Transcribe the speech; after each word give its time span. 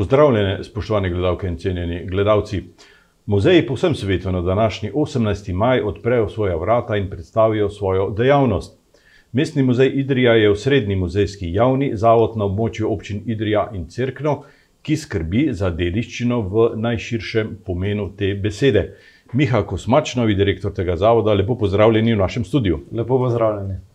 Pozdravljene, 0.00 0.64
spoštovane 0.64 1.10
gledalke 1.10 1.48
in 1.48 1.56
cenjeni 1.60 2.06
gledalci. 2.06 2.62
Muzeji 3.26 3.66
po 3.66 3.74
vsem 3.74 3.94
svetu 3.94 4.32
na 4.32 4.40
današnji 4.40 4.90
18. 4.94 5.52
maj 5.52 5.80
odprejo 5.80 6.28
svoja 6.28 6.56
vrata 6.56 6.96
in 6.96 7.10
predstavijo 7.10 7.68
svojo 7.70 8.10
dejavnost. 8.10 8.78
Mestni 9.32 9.62
muzej 9.62 9.90
Idrija 9.94 10.32
je 10.34 10.50
osrednji 10.50 10.96
muzejski 10.96 11.52
javni 11.52 11.90
zavod 11.96 12.36
na 12.36 12.44
območju 12.44 12.88
občin 12.92 13.20
Idrija 13.26 13.68
in 13.74 13.84
Cerkno, 13.88 14.42
ki 14.82 14.96
skrbi 14.96 15.48
za 15.52 15.70
dediščino 15.70 16.40
v 16.40 16.70
najširšem 16.76 17.58
pomenu 17.66 18.08
te 18.16 18.34
besede. 18.34 18.94
Miha 19.32 19.62
Kosmač, 19.66 20.16
novi 20.16 20.34
direktor 20.34 20.72
tega 20.72 20.96
zavoda, 20.96 21.36
lepo 21.36 21.58
pozdravljeni 21.60 22.14
v 22.14 22.24
našem 22.24 22.44
studiu. 22.44 22.80
Lepo 22.92 23.18
pozdravljeni. 23.18 23.89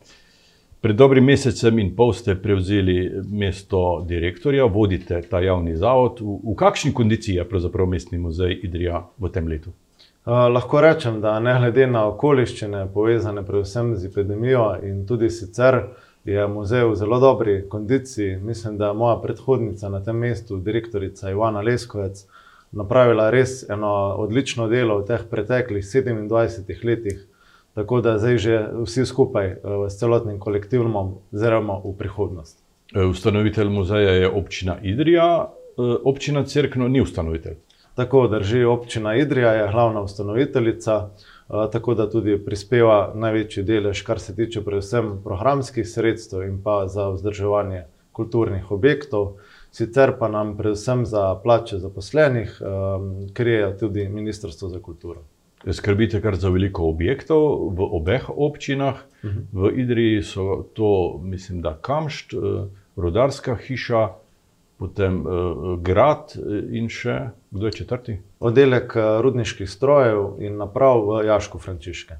Pred 0.81 0.95
dobrim 0.95 1.25
mesecem 1.25 1.79
in 1.79 1.95
pol 1.95 2.13
ste 2.13 2.35
prevzeli 2.35 3.11
mesto 3.31 4.03
direktorja, 4.07 4.65
vodite 4.65 5.21
ta 5.29 5.39
javni 5.41 5.75
zavod. 5.75 6.21
V, 6.21 6.39
v 6.51 6.55
kakšni 6.55 6.93
kondiciji 6.93 7.35
je 7.35 7.47
pravzaprav 7.49 7.87
mestni 7.89 8.17
muzej 8.21 8.59
Idrija 8.63 9.07
v 9.17 9.31
tem 9.33 9.47
letu? 9.47 9.73
Uh, 10.25 10.47
lahko 10.49 10.81
rečem, 10.81 11.21
da 11.21 11.39
ne 11.39 11.53
glede 11.59 11.87
na 11.87 12.07
okoliščine, 12.09 12.87
povezane 12.93 13.43
predvsem 13.45 13.95
z 13.95 14.09
epidemijo 14.09 14.71
in 14.83 15.03
tudi 15.05 15.29
sicer, 15.29 15.81
je 16.25 16.47
muzej 16.47 16.87
v 16.89 16.95
zelo 16.95 17.19
dobri 17.19 17.69
kondiciji. 17.69 18.39
Mislim, 18.41 18.77
da 18.77 18.87
je 18.87 18.93
moja 18.93 19.19
predhodnica 19.21 19.89
na 19.89 20.01
tem 20.03 20.17
mestu, 20.17 20.57
direktorica 20.57 21.29
Ivana 21.29 21.61
Leskovec, 21.61 22.25
napravila 22.71 23.29
res 23.29 23.69
eno 23.69 23.91
odlično 24.17 24.67
delo 24.67 24.97
v 24.99 25.05
teh 25.07 25.29
preteklih 25.29 25.85
27 25.85 26.85
letih. 26.85 27.21
Tako 27.75 28.01
da 28.01 28.17
zdaj 28.17 28.37
že 28.37 28.59
vsi 28.85 29.05
skupaj 29.05 29.47
eh, 29.47 29.59
s 29.89 29.99
celotnim 29.99 30.39
kolektivom, 30.39 31.17
oziroma 31.31 31.81
v 31.83 31.91
prihodnost. 31.97 32.65
E, 32.93 33.03
ustanovitelj 33.03 33.69
muzeja 33.69 34.11
je 34.11 34.29
občina 34.29 34.77
Idrija, 34.81 35.51
e, 35.77 35.81
občina 36.03 36.43
Cerkno 36.43 36.87
ni 36.87 37.01
ustanovitelj. 37.01 37.57
Tako 37.95 38.27
drži, 38.27 38.63
občina 38.63 39.15
Idrija 39.15 39.51
je 39.51 39.71
glavna 39.71 40.01
ustanoviteljica, 40.01 41.09
e, 41.09 41.67
tako 41.71 41.93
da 41.93 42.09
tudi 42.09 42.37
prispeva 42.45 43.11
največji 43.15 43.63
delež, 43.63 44.01
kar 44.01 44.19
se 44.19 44.35
tiče 44.35 44.63
predvsem 44.63 45.19
programskih 45.23 45.89
sredstev 45.89 46.47
in 46.47 46.61
pa 46.63 46.87
za 46.87 47.09
vzdrževanje 47.09 47.83
kulturnih 48.11 48.71
objektov. 48.71 49.33
Sicer 49.71 50.13
pa 50.19 50.27
nam 50.31 50.57
predvsem 50.57 51.05
za 51.05 51.35
plače 51.43 51.77
zaposlenih 51.77 52.61
krije 53.33 53.77
tudi 53.77 54.09
Ministrstvo 54.09 54.69
za 54.69 54.79
kulturo 54.79 55.25
skrbite 55.73 56.21
kar 56.21 56.35
za 56.35 56.49
veliko 56.49 56.89
objektov 56.89 57.73
v 57.75 57.87
obeh 57.97 58.29
občinah. 58.29 58.95
Uh 59.23 59.29
-huh. 59.29 59.41
V 59.51 59.79
Idriji 59.79 60.23
so 60.23 60.63
to, 60.73 61.19
mislim, 61.23 61.61
da 61.61 61.77
Kamšt, 61.81 62.33
eh, 62.33 62.67
rodarska 62.95 63.55
hiša, 63.55 64.09
potem 64.77 65.25
uh, 65.25 65.79
grad 65.79 66.35
in 66.71 66.89
še 66.89 67.29
kdo 67.51 67.65
je 67.65 67.71
četrti? 67.71 68.17
Oddelek 68.39 68.93
rudniških 69.21 69.69
strojev 69.69 70.35
in 70.39 70.57
naprav 70.57 70.99
v 71.07 71.25
Jašku 71.25 71.59
Frančiške. 71.59 72.17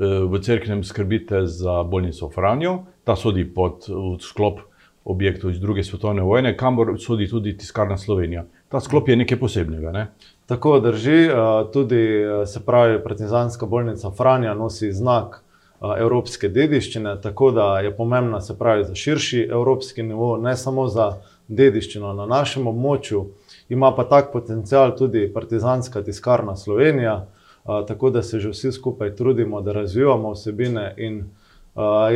V 0.00 0.40
Cerknem 0.40 0.84
skrbite 0.84 1.46
za 1.46 1.82
bolnico 1.82 2.28
Franjo, 2.30 2.78
ta 3.04 3.16
sodi 3.16 3.44
pod 3.44 3.84
sklop 4.20 4.60
objektov 5.04 5.50
iz 5.50 5.60
druge 5.60 5.82
svetovne 5.84 6.22
vojne, 6.22 6.56
kamor 6.56 6.94
sodi 7.00 7.28
tudi 7.28 7.56
tiskarna 7.56 7.96
Slovenija. 7.98 8.44
Ta 8.68 8.80
sklop 8.80 9.08
je 9.08 9.16
nekaj 9.16 9.38
posebnega. 9.40 9.92
Ne? 9.92 10.06
Tako 10.48 10.80
drži, 10.80 11.26
eh, 11.26 11.32
tudi 11.72 12.22
eh, 12.22 12.46
se 12.46 12.60
pravi, 12.66 13.02
Partizanska 13.02 13.66
bolnica 13.66 14.10
Franja 14.10 14.54
nosi 14.54 14.92
znak 14.92 15.42
eh, 15.42 15.86
evropske 15.98 16.48
dediščine, 16.48 17.20
tako 17.20 17.50
da 17.50 17.80
je 17.80 17.96
pomembna 17.96 18.40
se 18.40 18.56
pravi 18.58 18.84
za 18.84 18.94
širši 18.94 19.42
evropski 19.50 20.02
nivo, 20.02 20.36
ne 20.36 20.56
samo 20.56 20.86
za 20.88 21.10
dediščino 21.48 22.14
na 22.14 22.26
našem 22.26 22.66
območju, 22.66 23.26
ima 23.68 23.92
pa 23.92 24.08
tak 24.08 24.32
potencial 24.32 24.96
tudi 24.96 25.28
Partizanska 25.34 26.02
tiskarna 26.02 26.56
Slovenija, 26.56 27.26
tako 27.64 28.10
da 28.10 28.22
se 28.22 28.40
že 28.40 28.48
vsi 28.48 28.72
skupaj 28.72 29.16
trudimo, 29.16 29.60
da 29.60 29.72
razvijamo 29.72 30.32
vsebine 30.32 30.94
in 30.96 31.24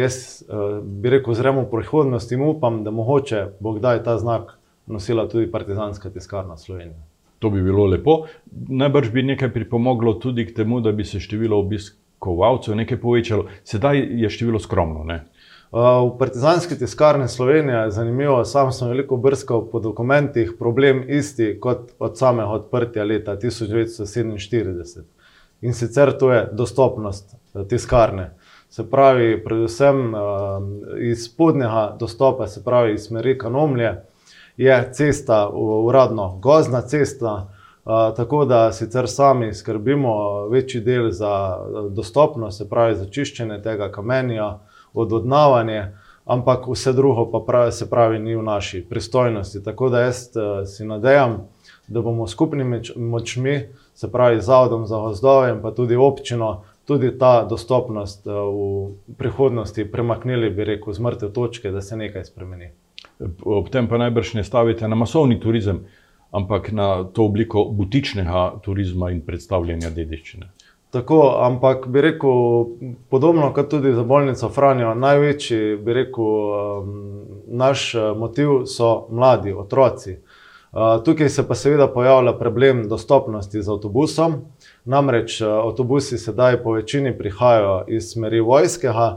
jaz 0.01 0.43
bi 0.83 1.11
rekel, 1.11 1.35
zremo 1.35 1.63
v 1.63 1.71
prihodnost 1.71 2.33
in 2.33 2.49
upam, 2.49 2.85
da 2.85 2.91
mogoče 2.91 3.47
bo 3.61 3.73
kdaj 3.73 4.05
ta 4.05 4.19
znak 4.19 4.59
nosila 4.87 5.29
tudi 5.29 5.51
Partizanska 5.53 6.11
tiskarna 6.11 6.57
Slovenija. 6.57 7.12
To 7.43 7.51
bi 7.51 7.63
bilo 7.63 7.89
lepo. 7.91 8.21
Najbrž 8.69 9.11
bi 9.11 9.23
nekaj 9.27 9.51
pripomoglo 9.51 10.15
tudi 10.23 10.47
k 10.47 10.55
temu, 10.55 10.81
da 10.81 10.93
bi 10.93 11.05
se 11.05 11.21
število 11.21 11.59
obiskovalcev 11.59 12.77
nekaj 12.79 13.01
povečalo. 13.03 13.49
Sedaj 13.67 13.99
je 14.23 14.31
število 14.31 14.61
skromno. 14.63 15.03
Ne? 15.05 15.25
V 15.73 16.19
Partizanski 16.19 16.79
tiskarni 16.79 17.29
Slovenije 17.29 17.77
je 17.77 17.91
zanimivo, 17.91 18.45
sam 18.45 18.73
sem 18.73 18.89
veliko 18.89 19.17
brskal 19.17 19.65
po 19.71 19.81
dokumentih, 19.81 20.53
problem 20.59 21.03
isti 21.09 21.57
kot 21.61 21.91
od 21.99 22.19
samega 22.19 22.49
odprtja 22.49 23.05
leta 23.05 23.37
1947. 23.37 25.03
In 25.63 25.75
sicer 25.75 26.13
to 26.19 26.33
je 26.33 26.47
dostopnost 26.53 27.35
uh, 27.35 27.67
tiskarne. 27.69 28.31
Se 28.69 28.85
pravi, 28.91 29.45
predvsem 29.45 30.15
uh, 30.15 30.21
iz 31.01 31.25
spodnjega 31.25 31.97
dostopa, 32.01 32.47
se 32.47 32.65
pravi 32.65 32.95
iz 32.95 33.09
smeri 33.09 33.39
Kanomlje, 33.39 33.97
je 34.57 34.93
cesta 34.93 35.49
uradno 35.85 36.39
gozna 36.43 36.81
cesta, 36.81 37.49
tako 38.17 38.45
da 38.45 38.73
sicer 38.73 39.09
sami 39.09 39.55
skrbimo 39.55 40.47
večji 40.49 40.81
del 40.81 41.11
za 41.11 41.59
dostopnost, 41.91 42.59
se 42.59 42.69
pravi 42.69 42.95
za 42.95 43.07
čiščenje 43.07 43.63
tega 43.63 43.91
kamenja, 43.93 44.59
odvodnavanje, 44.95 45.87
ampak 46.25 46.69
vse 46.69 46.93
drugo 46.93 47.31
pa 47.31 47.41
pravi, 47.47 47.73
se 47.73 47.91
pravi 47.91 48.19
ni 48.19 48.37
v 48.37 48.43
naši 48.43 48.85
pristojnosti. 48.91 49.65
Tako 49.65 49.89
da 49.89 50.01
jaz 50.01 50.29
si 50.67 50.85
nadejam, 50.85 51.41
da 51.89 52.01
bomo 52.01 52.27
skupnimi 52.27 52.81
močmi, 52.97 53.69
se 53.95 54.13
pravi 54.13 54.41
zavodom 54.41 54.87
za 54.87 54.99
gozdove 54.99 55.51
in 55.51 55.63
pa 55.63 55.71
tudi 55.71 55.97
občino, 55.97 56.63
tudi 56.85 57.19
ta 57.19 57.45
dostopnost 57.45 58.27
v 58.27 59.15
prihodnosti 59.19 59.91
premaknili, 59.91 60.51
bi 60.51 60.65
rekel, 60.65 60.93
z 60.93 61.01
mrtve 61.01 61.33
točke, 61.33 61.71
da 61.71 61.81
se 61.81 61.97
nekaj 61.97 62.25
spremeni 62.25 62.71
ob 63.45 63.69
tem 63.71 63.89
pa 63.89 63.99
najbrž 63.99 64.35
ne 64.35 64.45
stavite 64.45 64.89
na 64.89 64.97
masovni 64.97 65.41
turizem, 65.41 65.85
ampak 66.31 66.73
na 66.73 67.05
to 67.05 67.25
obliko 67.25 67.65
butičnega 67.65 68.61
turizma 68.65 69.11
in 69.11 69.21
predstavljanja 69.27 69.91
dediščine. 69.91 70.51
Tako, 70.93 71.39
ampak 71.41 71.87
bi 71.89 72.01
rekel, 72.01 72.65
podobno 73.09 73.53
kot 73.57 73.71
tudi 73.71 73.95
za 73.97 74.03
bolnico 74.05 74.49
Franjo, 74.53 74.91
največji, 74.95 75.77
bi 75.81 75.95
rekel, 75.97 76.27
naš 77.49 77.95
uh, 77.95 78.11
motiv 78.19 78.67
so 78.69 79.07
mladi, 79.11 79.55
otroci. 79.57 80.19
Uh, 80.73 81.01
tukaj 81.05 81.29
se 81.29 81.47
pa 81.49 81.55
seveda 81.57 81.87
pojavlja 81.89 82.35
problem 82.37 82.85
dostopnosti 82.89 83.63
z 83.63 83.73
avtobusom. 83.73 84.37
Namreč 84.85 85.41
uh, 85.41 85.49
avtobusi 85.63 86.19
sedaj 86.19 86.61
po 86.63 86.77
večini 86.77 87.17
prihajajo 87.19 87.85
iz 87.89 88.13
smeri 88.13 88.41
vojskega, 88.41 89.09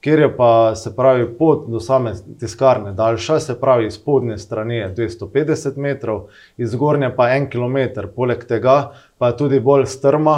Ker 0.00 0.18
je 0.18 0.36
pa 0.36 0.74
se 0.74 0.96
pravi 0.96 1.24
pot 1.38 1.64
do 1.68 1.80
same 1.80 2.12
tiskarne 2.40 2.92
daljša, 2.92 3.40
se 3.40 3.60
pravi 3.60 3.90
spodnje 3.90 4.38
strani 4.38 4.76
je 4.76 4.94
250 4.94 5.76
metrov, 5.76 6.20
iz 6.56 6.70
zgornje 6.70 7.10
pa 7.16 7.30
en 7.34 7.48
kilometr, 7.50 8.06
poleg 8.16 8.44
tega 8.46 8.92
pa 9.18 9.32
je 9.32 9.36
tudi 9.36 9.60
bolj 9.60 9.86
strma 9.90 10.36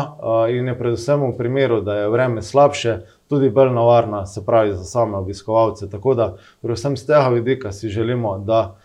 in 0.49 0.69
je 0.69 0.79
predvsem 0.79 1.27
v 1.27 1.37
primeru, 1.37 1.81
da 1.81 1.99
je 1.99 2.09
vreme 2.09 2.43
slabše, 2.43 2.95
tudi 3.29 3.51
bolj 3.51 3.75
navarna, 3.77 4.27
se 4.27 4.47
pravi 4.47 4.73
za 4.73 4.85
same 4.85 5.19
obiskovalce. 5.19 5.91
Tako 5.91 6.15
da, 6.15 6.35
predvsem 6.63 6.97
z 6.97 7.07
tega 7.07 7.29
vidika 7.29 7.73
si 7.73 7.89
želimo, 7.89 8.39
da 8.39 8.77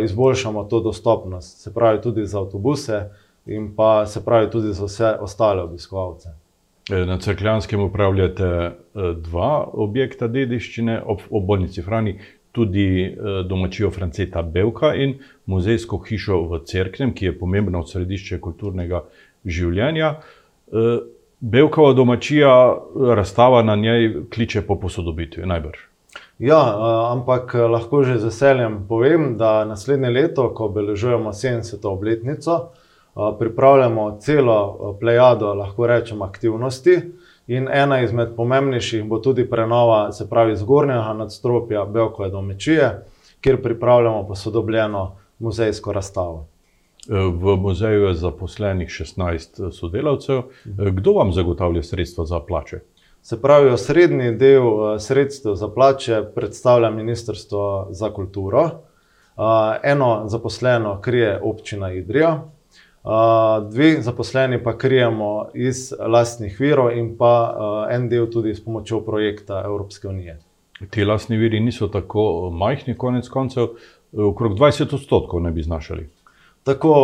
izboljšamo 0.00 0.64
to 0.64 0.80
dostopnost, 0.80 1.62
se 1.62 1.74
pravi 1.74 2.00
tudi 2.00 2.26
za 2.26 2.38
avtobuse 2.38 3.10
in 3.46 3.74
pa 3.76 4.06
se 4.06 4.24
pravi 4.24 4.50
tudi 4.50 4.72
za 4.72 4.84
vse 4.84 5.16
ostale 5.20 5.62
obiskovalce. 5.62 6.41
Eh, 6.90 7.06
na 7.06 7.18
Crkljanskem 7.18 7.80
upravljate 7.80 8.44
eh, 8.44 8.72
dva 9.16 9.68
objekta 9.72 10.26
dediščine, 10.28 11.02
ob, 11.06 11.20
bolnici 11.30 11.82
Frani, 11.82 12.16
tudi 12.52 13.04
eh, 13.04 13.42
domačijo 13.48 13.90
Franceta 13.90 14.42
Belka 14.42 14.94
in 14.94 15.14
muzejsko 15.46 16.00
hišo 16.08 16.40
v 16.50 16.60
Cerknem, 16.66 17.14
ki 17.14 17.30
je 17.30 17.36
pomembna 17.38 17.84
v 17.84 17.90
središče 17.92 18.40
kulturnega 18.40 19.04
življenja. 19.44 20.16
Belkova 21.42 21.92
domačija, 21.92 22.50
razstava 23.18 23.62
na 23.66 23.74
njej 23.76 24.12
kliče 24.32 24.62
po 24.64 24.78
posodobitvi, 24.80 25.42
najbrž. 25.50 25.80
Ja, 26.38 26.60
ampak 27.12 27.52
lahko 27.54 28.04
že 28.06 28.16
z 28.22 28.30
veseljem 28.30 28.78
povem, 28.88 29.34
da 29.36 29.66
naslednje 29.68 30.10
leto, 30.10 30.46
ko 30.54 30.70
obeležujemo 30.70 31.34
70. 31.34 31.82
obletnico, 31.90 32.72
pripravljamo 33.38 34.18
celo 34.20 34.96
plejado, 35.00 35.54
lahko 35.54 35.86
rečemo, 35.86 36.24
aktivnosti. 36.24 37.00
In 37.46 37.68
ena 37.72 38.00
izmed 38.02 38.36
pomembnejših 38.36 39.04
bo 39.04 39.18
tudi 39.18 39.50
prenova, 39.50 40.12
se 40.12 40.28
pravi, 40.30 40.56
zgornjega 40.56 41.12
nadstropja 41.12 41.84
Belkove 41.84 42.30
domečije, 42.30 43.04
kjer 43.40 43.62
pripravljamo 43.62 44.26
posodobljeno 44.28 45.16
muzejsko 45.38 45.92
razstavo. 45.92 46.46
E, 47.10 47.14
v 47.14 47.56
muzeju 47.56 48.06
je 48.06 48.14
zaposlenih 48.14 48.88
16 48.88 49.70
sodelavcev. 49.72 50.42
Kdo 50.64 51.12
vam 51.12 51.32
zagotavlja 51.32 51.82
sredstva 51.82 52.24
za 52.24 52.40
plače? 52.40 52.78
Se 53.22 53.42
pravi, 53.42 53.70
osrednji 53.70 54.32
del 54.38 54.98
sredstev 54.98 55.54
za 55.54 55.68
plače 55.68 56.22
predstavlja 56.34 56.90
Ministrstvo 56.90 57.86
za 57.90 58.10
kulturo. 58.10 58.70
eno 59.82 60.22
zaposleno 60.26 61.00
krije 61.00 61.40
občina 61.42 61.92
Idrija, 61.92 62.42
dve 63.70 63.96
zaposleni 64.00 64.62
pa 64.62 64.78
krijemo 64.78 65.46
iz 65.54 65.92
lastnih 65.98 66.60
virov, 66.60 66.92
in 66.96 67.16
pa 67.18 67.56
en 67.90 68.08
del 68.08 68.30
tudi 68.30 68.54
s 68.54 68.64
pomočjo 68.64 69.00
projekta 69.00 69.62
Evropske 69.64 70.08
unije. 70.08 70.38
Ti 70.90 71.04
lastni 71.04 71.36
viri 71.36 71.60
niso 71.60 71.88
tako 71.88 72.50
majhni, 72.50 72.96
konec 72.98 73.28
koncev, 73.28 73.68
okrog 74.12 74.58
20 74.58 74.94
odstotkov 74.94 75.42
ne 75.42 75.50
bi 75.50 75.62
znašali. 75.62 76.08
Tako 76.62 76.94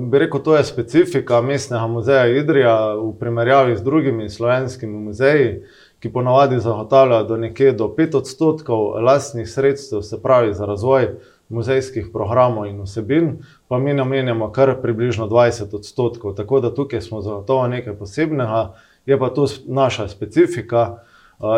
bi 0.00 0.18
rekel, 0.18 0.40
to 0.40 0.56
je 0.56 0.64
specifika 0.64 1.40
mestnega 1.40 1.86
muzeja 1.86 2.26
Idrija 2.26 2.94
v 2.94 3.12
primerjavi 3.20 3.76
z 3.76 3.84
drugimi 3.84 4.28
slovenskimi 4.28 4.98
muzeji, 4.98 5.62
ki 6.00 6.12
ponavadi 6.12 6.60
zagotavljajo 6.60 7.24
do 7.24 7.36
nekje 7.36 7.72
do 7.72 7.90
pet 7.96 8.14
odstotkov 8.14 9.02
lastnih 9.04 9.48
sredstev, 9.48 10.00
se 10.02 10.22
pravi 10.22 10.54
za 10.54 10.66
razvoj 10.66 11.08
muzejskih 11.50 12.08
programov 12.12 12.66
in 12.66 12.80
vsebin, 12.82 13.42
pa 13.68 13.78
mi 13.78 13.94
namenjamo 13.94 14.52
kar 14.52 14.76
približno 14.82 15.28
20 15.28 15.74
odstotkov. 15.76 16.34
Tako 16.34 16.60
da 16.60 16.74
tukaj 16.74 17.00
smo 17.00 17.20
zagotovo 17.20 17.66
nekaj 17.66 17.96
posebnega, 17.98 18.74
je 19.06 19.18
pa 19.18 19.28
to 19.30 19.46
naša 19.66 20.08
specifika. 20.08 21.02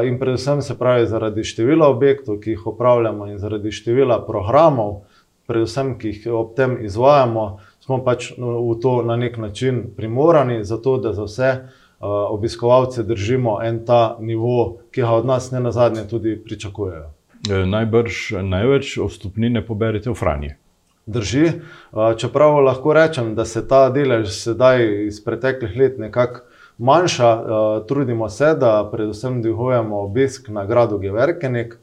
In 0.06 0.18
predvsem 0.18 0.62
se 0.62 0.78
pravi 0.78 1.06
zaradi 1.06 1.44
števila 1.44 1.88
objektov, 1.88 2.38
ki 2.40 2.50
jih 2.50 2.66
upravljamo, 2.66 3.26
in 3.26 3.38
zaradi 3.38 3.72
števila 3.72 4.20
programov, 4.26 5.02
predvsem 5.46 5.96
ki 5.98 6.08
jih 6.08 6.26
ob 6.32 6.54
tem 6.56 6.76
izvajamo, 6.84 7.58
smo 7.82 7.98
pač 8.04 8.30
v 8.38 8.76
to 8.82 9.02
na 9.02 9.16
neki 9.16 9.40
način 9.40 9.82
primorani, 9.96 10.64
zato 10.64 10.96
da 11.02 11.12
za 11.12 11.24
vse 11.24 11.50
obiskovalce 12.30 13.02
držimo 13.02 13.58
en 13.62 13.84
ta 13.86 14.16
nivo, 14.20 14.76
ki 14.90 15.02
ga 15.02 15.10
od 15.10 15.26
nas 15.26 15.50
ne 15.50 15.60
nazadnje 15.60 16.08
tudi 16.10 16.36
pričakujejo. 16.44 17.10
Najbrž 17.48 18.30
največ 18.42 18.98
vstopnine 19.02 19.66
poberete 19.66 20.10
v 20.10 20.14
Franji. 20.14 20.50
Drži, 21.06 21.48
čeprav 22.18 22.60
lahko 22.62 22.92
rečem, 22.94 23.34
da 23.34 23.44
se 23.44 23.64
ta 23.68 23.88
delež 23.90 24.30
sedaj 24.30 25.06
iz 25.08 25.18
preteklih 25.24 25.74
let 25.76 25.98
nekako 25.98 26.44
manjša, 26.78 27.30
trudimo 27.88 28.28
se, 28.28 28.54
da 28.54 28.88
predvsem 28.92 29.42
dvigujemo 29.42 29.98
obisk 30.00 30.48
na 30.48 30.64
gradu 30.66 30.98
Geverkenik, 30.98 31.74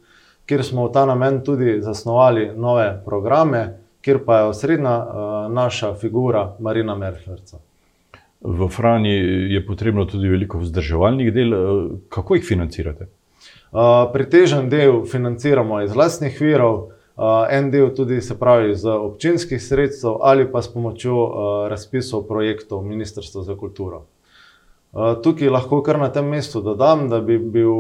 kjer 0.46 0.64
smo 0.64 0.88
v 0.88 0.94
ta 0.94 1.06
namen 1.06 1.44
tudi 1.44 1.82
zasnovali 1.82 2.52
nove 2.56 3.02
programe, 3.06 3.78
kjer 4.02 4.24
pa 4.26 4.38
je 4.38 4.50
osrednja 4.54 4.96
naša 5.52 5.94
figura 5.96 6.56
Marina 6.60 6.96
Merklarica. 6.96 7.60
V 8.42 8.68
Franji 8.72 9.20
je 9.54 9.66
potrebno 9.68 10.06
tudi 10.06 10.30
veliko 10.30 10.64
vzdrževalnih 10.64 11.34
del, 11.34 11.54
kako 12.10 12.40
jih 12.40 12.46
financirate? 12.48 13.12
Pretežen 14.14 14.70
del 14.70 15.04
financiramo 15.06 15.82
iz 15.82 15.96
lastnih 15.96 16.42
virov, 16.42 16.90
en 17.52 17.72
del 17.72 17.92
tudi, 17.96 18.22
se 18.22 18.40
pravi, 18.40 18.72
iz 18.72 18.86
občinskih 18.86 19.62
sredstev 19.64 20.22
ali 20.22 20.52
pa 20.52 20.62
s 20.62 20.74
pomočjo 20.74 21.18
razpisov 21.70 22.28
projektov 22.28 22.86
Ministrstva 22.86 23.44
za 23.44 23.56
kulturo. 23.56 24.06
tukaj 25.24 25.50
lahko 25.50 25.82
kar 25.84 26.00
na 26.00 26.10
tem 26.10 26.26
mestu 26.26 26.62
dodam, 26.62 27.10
da 27.10 27.22
bi 27.22 27.38
bil 27.38 27.74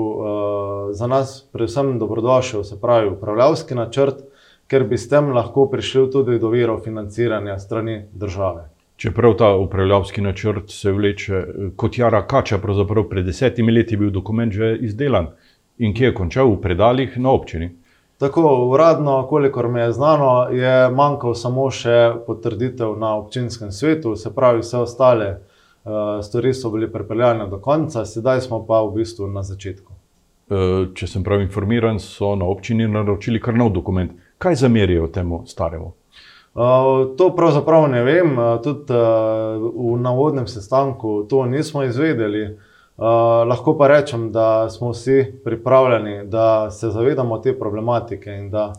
za 0.92 1.08
nas 1.08 1.48
predvsem 1.54 2.00
dobrodošel, 2.00 2.64
se 2.64 2.82
pravi, 2.82 3.10
upravljavski 3.10 3.76
načrt, 3.76 4.22
ker 4.68 4.84
bi 4.84 4.98
s 4.98 5.10
tem 5.10 5.32
lahko 5.34 5.66
prišli 5.72 6.12
tudi 6.12 6.40
do 6.40 6.50
virov 6.50 6.84
financiranja 6.86 7.60
strani 7.60 8.04
države. 8.14 8.70
Čeprav 9.00 9.34
ta 9.34 9.56
upravljavski 9.56 10.22
načrt 10.22 10.70
se 10.70 10.92
vleče 10.92 11.44
kot 11.76 11.98
jara 11.98 12.26
kača, 12.28 12.58
pravzaprav 12.58 13.08
pred 13.10 13.26
desetimi 13.26 13.72
leti 13.72 13.94
je 13.94 13.98
bil 13.98 14.10
dokument 14.12 14.54
že 14.54 14.78
izdelan. 14.82 15.28
In 15.80 15.94
kje 15.96 16.12
je 16.12 16.14
končal? 16.14 16.52
V 16.54 16.62
predalih 16.62 17.18
na 17.18 17.32
občini? 17.32 17.70
Tako, 18.20 18.68
uradno, 18.72 19.22
kolikor 19.30 19.70
mi 19.72 19.80
je 19.80 19.92
znano, 19.96 20.50
je 20.52 20.90
manjkal 20.92 21.36
samo 21.40 21.70
še 21.72 22.12
potrditev 22.28 22.98
na 23.00 23.14
občinskem 23.16 23.72
svetu, 23.72 24.16
se 24.20 24.34
pravi, 24.36 24.60
vse 24.60 24.78
ostale 24.78 25.30
stvari 26.24 26.54
so 26.54 26.70
bile 26.70 26.92
pripeljane 26.92 27.48
do 27.48 27.60
konca, 27.60 28.06
sedaj 28.06 28.42
smo 28.42 28.66
pa 28.68 28.82
v 28.82 28.94
bistvu 28.94 29.28
na 29.28 29.44
začetku. 29.44 29.94
če 30.94 31.08
sem 31.08 31.24
prav 31.24 31.42
informiran, 31.42 32.00
so 32.00 32.36
na 32.36 32.46
občini 32.46 32.88
naročili 32.88 33.40
kar 33.40 33.54
nov 33.54 33.70
dokument. 33.74 34.12
Kaj 34.38 34.56
zamerijo 34.56 35.08
temu 35.08 35.44
staremu? 35.46 35.94
to 37.18 37.30
pravzaprav 37.36 37.88
ne 37.88 38.04
vem, 38.04 38.36
tudi 38.64 38.94
na 40.02 40.12
uvodnem 40.12 40.48
sestanku 40.48 41.28
to 41.30 41.46
nismo 41.46 41.84
izvedeli. 41.84 42.58
Lahko 43.48 43.78
pa 43.78 43.88
rečem, 43.88 44.32
da 44.32 44.70
smo 44.70 44.92
vsi 44.92 45.34
pripravljeni, 45.44 46.28
da 46.28 46.72
se 46.72 46.90
zavedamo 46.90 47.38
te 47.38 47.60
problematike 47.60 48.32
in 48.32 48.50
da 48.50 48.74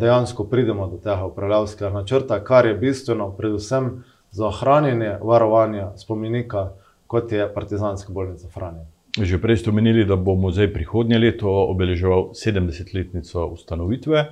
dejansko 0.00 0.44
pridemo 0.44 0.86
do 0.86 0.96
tega 0.96 1.26
upravljavskega 1.26 1.90
načrta, 1.90 2.44
kar 2.44 2.66
je 2.66 2.74
bistveno 2.74 3.30
predvsem 3.30 4.04
za 4.30 4.46
ohranjanje 4.46 5.16
varovanja 5.22 5.92
spomenika, 5.96 6.70
kot 7.06 7.32
je 7.32 7.54
Partizanska 7.54 8.12
bolnica 8.12 8.48
Franja. 8.48 8.86
Že 9.14 9.38
prej 9.38 9.56
ste 9.56 9.70
omenili, 9.70 10.02
da 10.04 10.16
bo 10.16 10.34
muzej 10.34 10.72
prihodnje 10.74 11.18
leto 11.18 11.46
obeleževal 11.46 12.32
sedemdesetletnico 12.34 13.46
ustanovitve. 13.46 14.24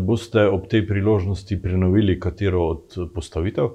Boste 0.00 0.46
ob 0.48 0.64
tej 0.72 0.86
priložnosti 0.88 1.58
prenovili 1.62 2.20
katero 2.20 2.62
od 2.64 2.96
postavitev? 3.14 3.68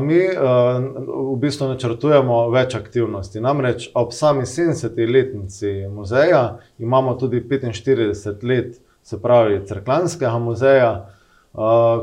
Mi 0.00 0.20
v 0.28 1.36
bistvu 1.40 1.68
načrtujemo 1.72 2.50
več 2.52 2.74
aktivnosti, 2.76 3.40
namreč 3.40 3.88
ob 3.94 4.12
sami 4.12 4.46
sedemdeseti 4.46 5.06
letnici 5.06 5.72
muzeja 5.88 6.58
imamo 6.78 7.14
tudi 7.14 7.40
petinštirideset 7.48 8.42
let, 8.42 8.80
se 9.02 9.20
pravi, 9.22 9.64
Cerkljanskega 9.66 10.38
muzeja. 10.38 10.92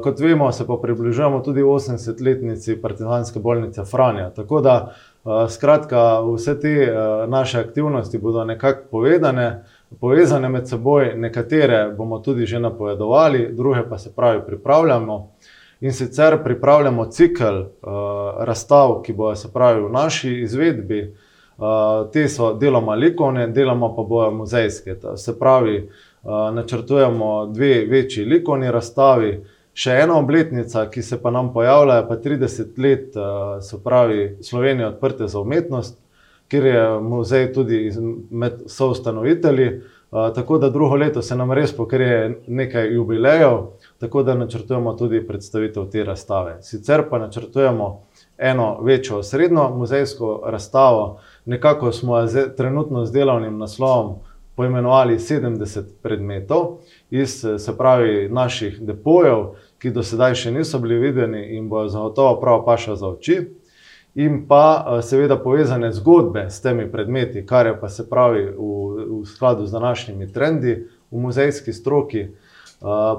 kot 0.04 0.20
vemo, 0.20 0.52
se 0.52 0.68
pa 0.68 0.78
približujemo 0.82 1.40
tudi 1.40 1.64
osemdesetletnici 1.64 2.82
Partizanske 2.82 3.40
bolnice 3.40 3.84
Franja, 3.86 4.30
tako 4.30 4.62
da 4.62 4.94
skratka, 5.50 6.22
vse 6.22 6.60
te 6.60 6.94
naše 7.28 7.60
aktivnosti 7.60 8.18
bodo 8.18 8.46
nekako 8.46 8.88
povedane, 8.92 9.64
povezane 10.00 10.50
med 10.50 10.70
seboj, 10.70 11.14
nekatere 11.16 11.90
bomo 11.98 12.20
tudi 12.20 12.46
že 12.46 12.60
napovedovali, 12.60 13.50
druge 13.54 13.84
pa, 13.90 13.98
se 13.98 14.16
pravi, 14.16 14.42
pripravljamo. 14.48 15.30
In 15.82 15.94
sicer 15.94 16.44
pripravljamo 16.44 17.06
cikel 17.06 17.64
razstav, 18.38 19.00
ki 19.02 19.14
bojo, 19.14 19.36
se 19.36 19.54
pravi, 19.54 19.82
v 19.82 19.90
naši 19.90 20.34
izvedbi. 20.42 21.16
te 22.14 22.28
so 22.28 22.54
deloma 22.58 22.96
likovne, 22.96 23.48
deloma 23.48 23.92
pa 23.96 24.04
bojo 24.04 24.32
muzejske, 24.32 24.96
se 25.16 25.40
pravi, 25.40 25.90
načrtujemo 26.54 27.46
dve 27.46 27.86
večji 27.86 28.26
likovni 28.26 28.72
razstavi, 28.72 29.44
še 29.74 30.00
ena 30.04 30.18
obletnica, 30.18 30.88
ki 30.90 31.02
se 31.02 31.22
pa 31.22 31.32
nam 31.32 31.54
pojavlja, 31.54 31.96
je 31.96 32.08
pa 32.08 32.16
trideset 32.16 32.78
let, 32.78 33.14
se 33.62 33.78
pravi, 33.84 34.38
Slovenije 34.42 34.88
odprte 34.88 35.28
za 35.28 35.40
umetnost, 35.40 36.00
kjer 36.50 36.66
je 36.66 37.00
muzej 37.00 37.54
tudi 37.54 37.92
med 38.30 38.64
soustanovitelji. 38.68 39.82
tako 40.36 40.58
da 40.58 40.70
drugo 40.70 40.96
leto 40.96 41.22
se 41.22 41.36
nam 41.36 41.52
res 41.52 41.72
pokrije 41.78 42.42
nekaj 42.48 42.94
jubilejev, 42.94 43.58
tako 44.02 44.24
da 44.24 44.36
načrtujemo 44.36 44.94
tudi 44.94 45.28
predstavitev 45.28 45.86
te 45.92 46.04
razstave. 46.04 46.58
Sicer 46.62 47.04
pa 47.10 47.20
načrtujemo 47.20 48.02
eno 48.38 48.82
večjo 48.82 49.18
osrednjo 49.18 49.70
muzejsko 49.70 50.42
razstavo, 50.46 51.20
nekako 51.46 51.92
smo 51.92 52.20
jo 52.20 52.28
trenutno 52.58 53.06
z 53.06 53.12
delovnim 53.12 53.58
naslovom 53.58 54.16
poimenovali 54.56 55.20
Sedemdeset 55.20 55.86
predmetov 56.02 56.78
iz, 57.10 57.46
se 57.58 57.78
pravi, 57.78 58.30
naših 58.30 58.82
depojev, 58.82 59.46
ki 59.78 59.92
do 59.92 60.04
sedaj 60.04 60.36
še 60.36 60.52
niso 60.52 60.80
bili 60.80 60.98
videni 61.00 61.56
in 61.58 61.70
bojo 61.70 61.90
zagotovo 61.90 62.40
prav 62.42 62.66
pašejo 62.66 62.96
za 62.96 63.08
oči. 63.08 63.40
In 64.16 64.48
pa 64.48 65.00
seveda 65.02 65.38
povezane 65.40 65.92
zgodbe 65.94 66.50
s 66.50 66.62
temi 66.62 66.90
predmeti, 66.92 67.46
kar 67.46 67.68
je 67.68 67.80
pa, 67.80 67.90
se 67.90 68.10
pravi, 68.10 68.44
v, 68.58 69.06
v 69.22 69.26
skladu 69.26 69.66
z 69.66 69.72
današnjimi 69.72 70.34
trendi 70.34 70.74
v 71.12 71.22
muzejski 71.22 71.74
stroki. 71.74 72.28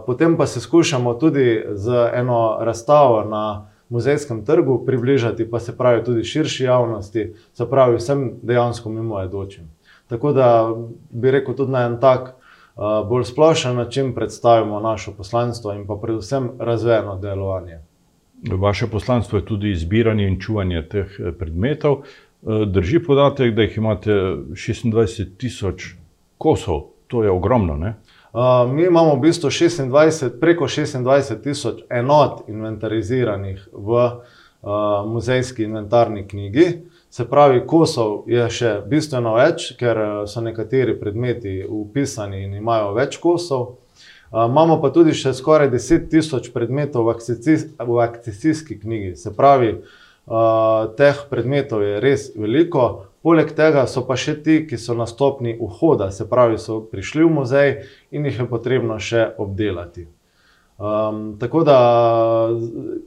Potem 0.06 0.36
pa 0.36 0.46
se 0.46 0.60
skušamo 0.60 1.14
tudi 1.14 1.64
z 1.72 2.10
eno 2.14 2.58
razstavo 2.60 3.24
na 3.24 3.68
Muzejskem 3.88 4.44
trgu 4.44 4.86
približati, 4.86 5.50
pa 5.50 5.60
se 5.60 5.76
pravi, 5.76 6.04
tudi 6.04 6.24
širši 6.24 6.64
javnosti, 6.64 7.34
se 7.52 7.70
pravi, 7.70 7.96
vsem 7.96 8.30
dejansko 8.42 8.88
mimoidočim. 8.90 9.64
Tako 10.08 10.32
da 10.32 10.74
bi 11.10 11.30
rekel, 11.30 11.54
tudi 11.54 11.72
na 11.72 11.82
en 11.86 11.98
tak 12.00 12.34
bolj 13.08 13.24
splošen 13.24 13.76
način 13.76 14.14
predstavimo 14.14 14.80
naše 14.80 15.12
poslanstvo 15.16 15.72
in 15.72 15.86
pa 15.86 15.98
predvsem 16.02 16.50
razvejano 16.58 17.18
delovanje. 17.18 17.78
Vaše 18.58 18.86
poslanstvo 18.86 19.38
je 19.38 19.44
tudi 19.44 19.74
zbiranje 19.74 20.28
in 20.28 20.40
čuvanje 20.40 20.88
teh 20.88 21.20
predmetov. 21.38 22.02
drži 22.66 22.98
podatek, 22.98 23.54
da 23.54 23.62
jih 23.62 23.76
imate 23.76 24.36
šestindvajset 24.54 25.38
tisoč 25.38 25.94
kosov? 26.38 26.80
To 27.06 27.22
je 27.24 27.30
ogromno, 27.30 27.76
ne? 27.76 27.94
Mi 28.72 28.84
imamo 28.84 29.14
v 29.14 29.20
bistvu 29.20 29.50
šestindvajset, 29.50 30.40
preko 30.40 30.68
šestindvajset 30.68 31.42
tisoč 31.42 31.82
enot 31.90 32.48
inventariziranih 32.48 33.68
v 33.72 34.08
muzejski 35.06 35.62
inventarni 35.62 36.28
knjigi. 36.28 36.66
Se 37.10 37.28
pravi, 37.28 37.60
kosov 37.66 38.22
je 38.26 38.44
še 38.48 38.70
bistveno 38.88 39.34
več, 39.36 39.74
ker 39.76 40.24
so 40.24 40.40
nekateri 40.40 40.94
predmeti 40.96 41.58
vpisani 41.60 42.46
in 42.46 42.54
imajo 42.56 42.94
več 42.96 43.18
kosov. 43.20 43.74
Imamo 44.32 44.78
pa 44.80 44.88
tudi 44.94 45.12
še 45.12 45.34
skoraj 45.36 45.68
10 45.74 46.08
tisoč 46.08 46.48
predmetov 46.54 47.04
v, 47.04 47.12
akcesis, 47.12 47.66
v 47.76 47.98
akcesijski 48.00 48.78
knjigi. 48.80 49.16
Se 49.20 49.34
pravi, 49.36 49.74
teh 50.96 51.24
predmetov 51.28 51.84
je 51.84 52.00
res 52.00 52.30
veliko. 52.32 53.11
Poleg 53.22 53.52
tega 53.54 53.84
so 53.86 54.02
pa 54.06 54.16
še 54.18 54.34
ti, 54.42 54.62
ki 54.66 54.78
so 54.78 54.96
na 54.98 55.06
stopni 55.06 55.54
vhoda, 55.60 56.10
se 56.10 56.26
pravi, 56.28 56.58
so 56.58 56.80
prišli 56.90 57.22
v 57.22 57.30
muzej 57.30 57.70
in 58.10 58.26
jih 58.26 58.42
je 58.42 58.48
potrebno 58.50 58.98
še 58.98 59.28
obdelati. 59.38 60.08
Um, 60.82 61.36
tako 61.38 61.62
da 61.62 61.78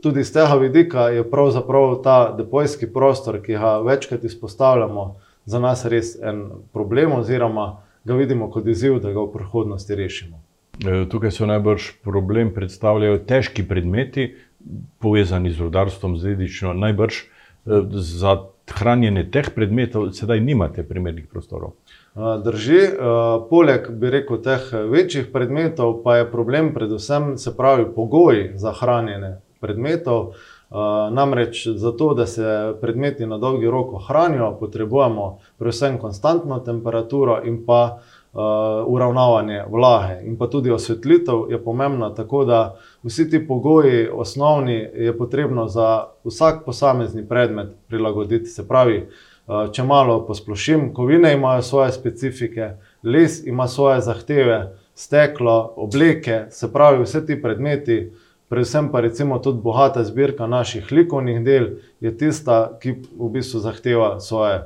tudi 0.02 0.24
z 0.24 0.32
tega 0.32 0.56
vidika 0.62 1.10
je 1.12 1.26
pravzaprav 1.28 1.98
ta 2.04 2.18
depojski 2.38 2.88
prostor, 2.94 3.42
ki 3.44 3.60
ga 3.60 3.80
večkrat 3.84 4.24
izpostavljamo, 4.24 5.16
za 5.46 5.60
nas 5.60 5.84
res 5.86 6.16
en 6.24 6.46
problem, 6.74 7.20
oziroma 7.20 7.84
ga 8.06 8.16
vidimo 8.16 8.48
kot 8.52 8.68
izziv, 8.68 9.02
da 9.04 9.12
ga 9.12 9.20
v 9.20 9.34
prihodnosti 9.34 9.96
rešimo. 9.96 10.40
E, 10.80 11.06
tukaj 11.12 11.32
so 11.32 11.46
najbrž 11.50 11.92
problem 12.04 12.54
predstavljajo 12.56 13.20
težki 13.28 13.68
predmeti, 13.68 14.32
povezani 15.04 15.52
z 15.52 15.68
rodarstvom, 15.68 16.18
z 16.18 16.34
dedično. 16.34 16.74
Najbrž 16.74 17.20
e, 17.20 17.82
za 18.00 18.38
hranjenje 18.74 19.32
teh 19.32 19.50
predmetov 19.56 20.12
sedaj 20.12 20.40
nimate 20.42 20.84
primernih 20.84 21.28
prostorov. 21.32 21.76
Drži, 22.16 22.82
poleg 23.50 23.90
bi 23.92 24.10
rekel 24.10 24.42
teh 24.42 24.72
večjih 24.92 25.28
predmetov, 25.34 26.02
pa 26.04 26.18
je 26.18 26.32
problem 26.32 26.74
predvsem 26.74 27.38
se 27.38 27.58
pravi 27.58 27.86
pogoji 27.96 28.52
za 28.56 28.72
hranjenje 28.72 29.36
predmetov. 29.60 30.34
Namreč 31.12 31.68
za 31.68 31.92
to, 31.92 32.14
da 32.14 32.26
se 32.26 32.74
predmeti 32.82 33.26
na 33.26 33.38
dolgi 33.38 33.70
rok 33.70 33.94
ohranijo, 33.94 34.58
potrebujemo 34.60 35.38
predvsem 35.58 35.98
konstantno 35.98 36.60
temperaturo 36.60 37.42
in 37.46 37.66
pa 37.66 38.00
uravnavanje 38.88 39.64
vlage 39.70 40.16
in 40.24 40.38
pa 40.38 40.48
tudi 40.48 40.72
osvetlitev 40.72 41.46
je 41.50 41.64
pomembna, 41.64 42.14
tako 42.14 42.46
da 42.46 42.76
vsi 43.04 43.30
ti 43.30 43.48
pogoji, 43.48 44.10
osnovni, 44.14 44.74
je 44.94 45.18
potrebno 45.18 45.68
za 45.68 46.04
vsak 46.24 46.66
posamezni 46.66 47.28
predmet 47.28 47.68
prilagoditi. 47.88 48.46
Se 48.46 48.68
pravi, 48.68 49.08
uh, 49.48 49.72
če 49.72 49.84
malo 49.84 50.26
posplošim, 50.28 50.94
kovine 50.94 51.34
imajo 51.34 51.62
svoje 51.62 51.92
specifike, 51.92 52.70
les 53.04 53.46
ima 53.48 53.68
svoje 53.68 54.02
zahteve, 54.02 54.76
steklo, 54.96 55.74
obleke, 55.76 56.46
se 56.50 56.74
pravi, 56.74 57.04
vse 57.04 57.26
ti 57.26 57.42
predmeti. 57.42 58.12
Predvsem 58.50 58.92
pa 58.92 59.00
recimo 59.00 59.40
tudi 59.40 59.62
bogata 59.62 60.04
zbirka 60.04 60.48
naših 60.48 60.92
likovnih 60.92 61.44
del 61.44 61.66
je 62.00 62.18
tista, 62.18 62.78
ki 62.82 62.92
v 63.18 63.30
bistvu 63.30 63.60
zahteva 63.60 64.20
svoje 64.20 64.60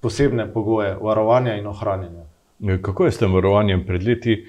posebne 0.00 0.46
pogoje 0.52 0.94
varovanja 1.00 1.56
in 1.56 1.66
ohranjanja. 1.66 2.33
Kako 2.82 3.04
je 3.04 3.12
s 3.12 3.18
tem 3.18 3.34
varovanjem 3.34 3.84
pred 3.86 4.02
leti? 4.02 4.44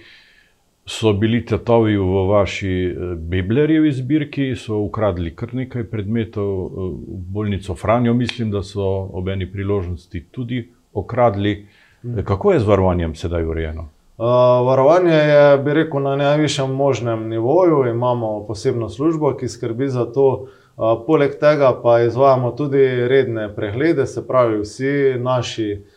So 0.86 1.14
bili 1.14 1.46
tatovi 1.46 1.98
v 1.98 2.28
vaši 2.30 2.74
eh, 2.86 3.16
Biblerjevi 3.16 3.92
zbirki, 3.92 4.56
so 4.56 4.78
ukradli 4.78 5.36
kar 5.36 5.54
nekaj 5.54 5.84
predmetov, 5.90 6.52
eh, 6.66 6.70
v 7.08 7.24
bolnico 7.34 7.76
Franjo, 7.76 8.14
mislim, 8.14 8.52
da 8.52 8.64
so 8.64 8.86
ob 9.14 9.30
eni 9.30 9.52
priložnosti 9.52 10.26
tudi 10.32 10.70
okradli. 10.94 11.66
Mhm. 12.06 12.22
Kako 12.22 12.54
je 12.54 12.60
z 12.60 12.68
varovanjem 12.68 13.16
sedaj 13.16 13.46
urejeno? 13.46 13.90
Uh, 14.18 14.26
varovanje 14.68 15.12
je, 15.12 15.58
bi 15.58 15.74
rekel, 15.74 16.00
na 16.00 16.16
najvišjem 16.16 16.72
možnem 16.72 17.28
nivoju. 17.30 17.90
Imamo 17.90 18.46
posebno 18.48 18.90
službo, 18.90 19.34
ki 19.34 19.48
skrbi 19.48 19.90
za 19.90 20.06
to. 20.06 20.48
Uh, 20.78 21.04
poleg 21.08 21.36
tega 21.40 21.74
pa 21.84 22.00
izvajamo 22.02 22.52
tudi 22.52 23.08
redne 23.08 23.50
preglede, 23.56 24.06
se 24.06 24.28
pravi, 24.28 24.62
vsi 24.62 25.16
naši 25.20 25.74
uh, 25.74 25.95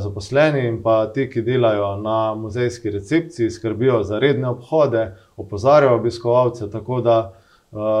zaposleni 0.00 0.66
in 0.68 0.82
pa 0.82 1.06
ti, 1.06 1.28
ki 1.30 1.42
delajo 1.42 1.96
na 1.96 2.34
muzejski 2.34 2.90
recepciji, 2.90 3.50
skrbijo 3.50 4.02
za 4.02 4.18
redne 4.18 4.48
obhode, 4.48 5.16
opozarjajo 5.36 5.96
obiskovalce. 5.96 6.70
Tako 6.70 7.00
da, 7.00 7.32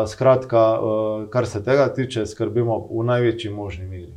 skratka, 0.06 0.78
kar 1.30 1.46
se 1.46 1.64
tega 1.64 1.88
tiče, 1.94 2.26
skrbimo 2.26 2.78
v 2.90 3.04
največji 3.04 3.50
možni 3.50 3.86
meri. 3.86 4.12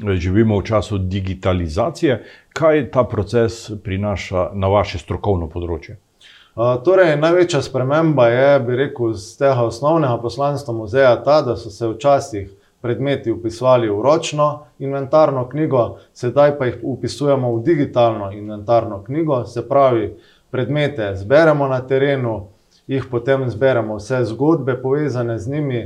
Živimo 0.00 0.58
v 0.58 0.64
času 0.64 0.98
digitalizacije. 0.98 2.24
Kaj 2.52 2.90
ta 2.90 3.04
proces 3.04 3.70
prinaša 3.84 4.50
na 4.54 4.68
vaše 4.68 4.98
strokovno 4.98 5.48
področje? 5.50 5.98
Torej, 6.84 7.16
največja 7.20 7.62
sprememba 7.62 8.28
je, 8.28 8.60
bi 8.60 8.76
rekel, 8.76 9.12
z 9.14 9.36
tega 9.38 9.66
osnovnega 9.66 10.16
poslanstva 10.22 10.74
muzeja 10.74 11.12
ta, 11.24 11.42
da 11.42 11.56
so 11.56 11.70
se 11.70 11.88
včasih 11.88 12.48
predmeti 12.80 13.32
upisovali 13.32 13.88
v 13.88 14.02
ročno 14.02 14.66
inventarno 14.78 15.48
knjigo, 15.48 15.98
sedaj 16.12 16.58
pa 16.58 16.66
jih 16.66 16.78
upisujemo 16.82 17.54
v 17.56 17.62
digitalno 17.62 18.32
inventarno 18.32 19.02
knjigo, 19.04 19.44
se 19.44 19.68
pravi, 19.68 20.16
predmete 20.50 21.12
zberemo 21.16 21.68
na 21.68 21.80
terenu, 21.86 22.46
jih 22.86 23.04
potem 23.10 23.50
zberemo 23.50 23.96
vse 23.96 24.24
zgodbe 24.24 24.74
povezane 24.82 25.38
z 25.38 25.50
njimi, 25.50 25.82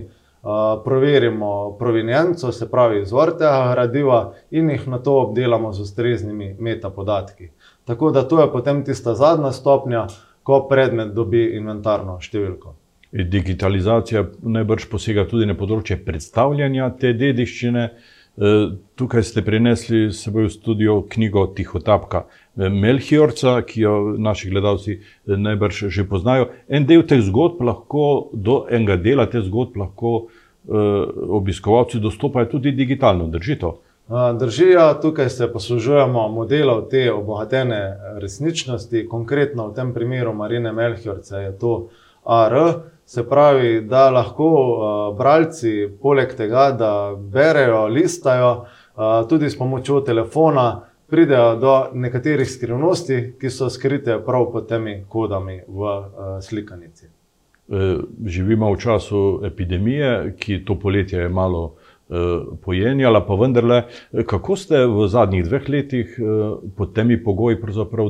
proverimo 0.85 1.77
provenienco, 1.79 2.53
se 2.53 2.71
pravi, 2.71 3.03
izvor 3.03 3.31
tega 3.33 3.71
gradiva 3.73 4.33
in 4.51 4.71
jih 4.71 4.89
na 4.89 4.99
to 4.99 5.15
obdelamo 5.23 5.73
z 5.73 5.81
ustreznimi 5.81 6.57
metapodatki. 6.61 7.49
Tako 7.85 8.11
da 8.11 8.23
to 8.29 8.41
je 8.41 8.53
potem 8.53 8.85
tista 8.85 9.15
zadnja 9.15 9.53
stopnja, 9.53 10.07
ko 10.43 10.67
predmet 10.69 11.15
dobi 11.17 11.57
inventarno 11.57 12.19
številko. 12.21 12.75
Digitalizacija 13.15 14.25
najbrž 14.43 14.89
posega 14.91 15.23
tudi 15.31 15.47
na 15.47 15.55
področje 15.55 16.01
predstavljanja 16.03 16.91
te 16.99 17.13
dediščine. 17.15 17.85
E, 17.85 18.55
tukaj 18.99 19.23
ste 19.23 19.45
prinesli 19.47 20.09
seboj 20.11 20.49
v 20.49 20.51
studio 20.51 20.97
knjigo 21.07 21.47
Tihotapka 21.55 22.25
Melchiorca, 22.59 23.61
ki 23.63 23.85
jo 23.85 23.95
naši 24.19 24.51
gledalci 24.51 24.97
e, 24.97 25.37
najbrž 25.39 25.85
že 25.95 26.07
poznajo. 26.11 26.51
En 26.67 26.89
del 26.91 27.07
teh 27.07 27.23
zgodb 27.23 27.63
lahko, 27.63 28.31
do 28.35 28.65
enega 28.67 28.99
dela 28.99 29.29
teh 29.31 29.47
zgodb 29.47 29.79
lahko 29.85 30.17
obiskovalci 30.65 31.99
dostopajo 32.01 32.47
tudi 32.55 32.71
digitalno, 32.73 33.27
drži 33.29 33.59
to? 33.61 33.75
Držijo, 34.39 34.95
tukaj 35.03 35.29
se 35.29 35.53
poslužujemo 35.53 36.29
modelov 36.29 36.89
te 36.89 37.13
obogatene 37.13 37.97
resničnosti, 38.21 39.07
konkretno 39.09 39.69
v 39.69 39.75
tem 39.75 39.93
primeru 39.95 40.35
Marine 40.35 40.73
Melchiorca 40.73 41.39
je 41.41 41.53
to 41.59 41.89
AR. 42.25 42.55
Se 43.07 43.23
pravi, 43.29 43.81
da 43.81 44.11
lahko 44.11 44.47
uh, 44.49 45.17
bralci, 45.19 45.89
poleg 46.03 46.33
tega, 46.37 46.71
da 46.73 47.13
berejo, 47.17 47.87
listajo, 47.87 48.53
uh, 48.97 49.29
tudi 49.29 49.51
s 49.51 49.59
pomočjo 49.59 50.01
telefona, 50.01 50.81
pridejo 51.07 51.57
do 51.61 51.75
nekaterih 51.95 52.49
skrivnosti, 52.49 53.35
ki 53.41 53.51
so 53.51 53.69
skrite 53.71 54.17
prav 54.25 54.49
pod 54.53 54.69
temi 54.69 55.03
kodami 55.09 55.61
v 55.69 55.85
uh, 55.85 56.07
slikanici. 56.41 57.11
Živimo 58.27 58.73
v 58.73 58.77
času 58.81 59.41
epidemije, 59.45 60.35
ki 60.37 60.65
to 60.65 60.75
poletje 60.77 61.23
je 61.23 61.29
malo 61.29 61.75
pojenjala, 62.61 63.23
pa 63.25 63.35
vendarle, 63.41 63.79
kako 64.27 64.57
ste 64.57 64.83
v 64.87 65.07
zadnjih 65.09 65.47
dveh 65.47 65.69
letih 65.69 66.19
pod 66.77 66.93
temi 66.95 67.17
pogoji 67.25 67.57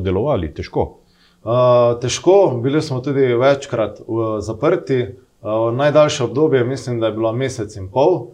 delovali? 0.02 0.50
Težko. 0.54 1.03
Uh, 1.44 2.00
težko, 2.00 2.60
bili 2.62 2.82
smo 2.82 3.00
tudi 3.00 3.20
večkrat 3.20 4.00
uh, 4.06 4.38
zaprti. 4.40 5.06
Uh, 5.42 5.74
najdaljše 5.74 6.24
obdobje, 6.24 6.64
mislim, 6.64 7.00
da 7.00 7.06
je 7.06 7.12
bilo 7.12 7.32
mesec 7.32 7.76
in 7.76 7.90
pol. 7.92 8.14
Uh, 8.14 8.30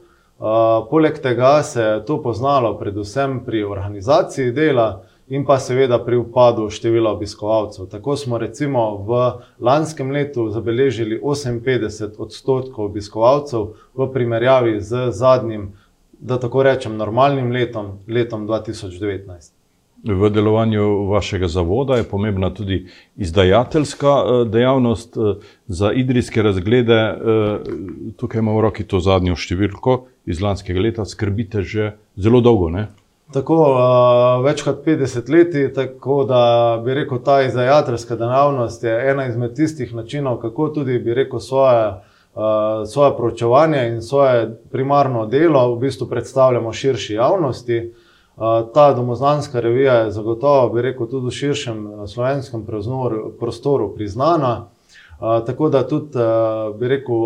poleg 0.91 1.19
tega 1.19 1.63
se 1.63 1.83
je 1.83 2.05
to 2.05 2.23
poznalo 2.23 2.79
predvsem 2.79 3.41
pri 3.45 3.65
organizaciji 3.65 4.53
dela 4.53 5.03
in 5.29 5.45
pa 5.45 5.59
seveda 5.59 5.99
pri 6.05 6.17
upadu 6.17 6.71
števila 6.71 7.11
obiskovalcev. 7.11 7.87
Tako 7.87 8.17
smo 8.17 8.39
recimo 8.39 8.97
v 8.97 9.33
lanskem 9.59 10.11
letu 10.11 10.49
zabeležili 10.51 11.21
58 11.21 12.15
odstotkov 12.19 12.85
obiskovalcev 12.85 13.67
v 13.95 14.13
primerjavi 14.13 14.81
z 14.81 15.11
zadnjim, 15.11 15.73
da 16.13 16.39
tako 16.39 16.63
rečem, 16.63 16.97
normalnim 16.97 17.51
letom, 17.53 17.99
letom 18.09 18.47
2019. 18.49 19.60
V 20.05 20.31
delovanju 20.31 21.09
vašega 21.11 21.49
zavoda 21.49 21.97
je 21.97 22.05
pomembna 22.05 22.55
tudi 22.55 22.87
izdajateljska 23.17 24.09
eh, 24.09 24.45
dejavnost 24.49 25.17
eh, 25.17 25.21
za 25.67 25.93
idrijske 25.93 26.43
razglede. 26.43 26.95
Eh, 26.95 27.17
tukaj 28.17 28.39
imamo 28.39 28.57
v 28.59 28.63
roki 28.63 28.87
to 28.89 29.01
zadnjo 29.01 29.37
številko 29.37 30.07
iz 30.25 30.41
lanskega 30.41 30.81
leta, 30.81 31.05
skrbite 31.05 31.63
že 31.63 31.93
zelo 32.17 32.41
dolgo. 32.41 32.71
Ne? 32.73 32.87
Tako 33.35 33.57
več 34.43 34.65
kot 34.65 34.81
50 34.87 35.29
let, 35.31 35.53
tako 35.77 36.25
da 36.25 36.43
bi 36.85 36.97
rekel, 36.97 37.21
ta 37.23 37.43
izdajateljska 37.45 38.17
dejavnost 38.17 38.85
je 38.85 38.97
ena 39.13 39.29
izmed 39.29 39.53
tistih 39.55 39.93
načinov, 39.95 40.41
kako 40.41 40.69
tudi 40.81 40.99
bi 40.99 41.15
rekel 41.15 41.41
svoje. 41.41 42.07
Svoje 42.87 43.11
proučevanje 43.17 43.81
in 43.91 43.97
svoje 44.07 44.45
primarno 44.71 45.25
delo 45.27 45.65
v 45.75 45.81
bistvu 45.83 46.07
predstavljamo 46.09 46.71
širši 46.73 47.17
javnosti. 47.17 47.79
Uh, 47.81 48.10
Ta 48.75 48.93
domoznanska 48.93 49.61
revija 49.61 49.95
je 49.95 50.11
zagotovo, 50.11 50.69
bi 50.69 50.83
rekel, 50.83 51.07
tudi 51.07 51.27
v 51.27 51.31
širšem 51.31 52.07
slovenskem 52.09 52.65
prostoru 53.41 53.95
priznana. 53.95 54.71
Tako 55.21 55.69
da 55.69 55.83
tudi, 55.89 56.17
bi 56.79 56.89
rekel, 56.89 57.17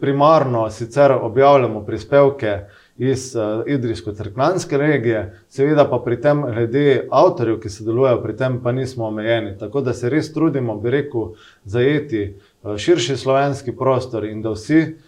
primarno 0.00 0.70
sicer 0.70 1.12
objavljamo 1.12 1.80
prispevke 1.86 2.58
iz 2.98 3.36
Idrijsko-Cerklanske 3.66 4.76
regije, 4.76 5.40
seveda 5.48 5.86
pa 5.88 5.98
pri 6.04 6.20
tem, 6.20 6.42
glede 6.42 7.06
avtorjev, 7.10 7.56
ki 7.62 7.72
sodelujejo 7.72 8.20
pri 8.22 8.36
tem, 8.36 8.58
pa 8.62 8.72
nismo 8.72 9.06
omejeni. 9.08 9.56
Tako 9.58 9.80
da 9.80 9.94
se 9.96 10.10
res 10.12 10.28
trudimo, 10.34 10.76
bi 10.76 10.90
rekel, 10.90 11.30
zajeti 11.64 12.34
širši 12.76 13.16
slovenski 13.16 13.72
prostor 13.76 14.28
in 14.28 14.42
da 14.42 14.52
vsi, 14.52 14.98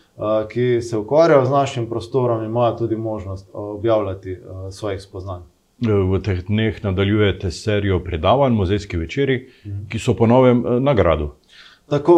ki 0.52 0.83
se 0.83 0.99
ukvarjajo 0.99 1.45
z 1.45 1.50
našim 1.50 1.87
prostorom, 1.88 2.45
imajo 2.45 2.76
tudi 2.76 2.97
možnost 2.97 3.50
objavljati 3.52 4.33
uh, 4.33 4.71
svojih 4.71 5.02
spoznanj. 5.02 5.42
V 5.83 6.19
teh 6.23 6.45
dneh 6.47 6.85
nadaljujete 6.85 7.50
serijo 7.50 7.99
predavanj, 8.04 8.52
muzejski 8.54 8.97
večeri, 8.97 9.49
ki 9.88 9.99
so 9.99 10.14
po 10.14 10.26
novem 10.26 10.62
na 10.81 10.95
gradu. 10.95 11.33
Tako, 11.90 12.16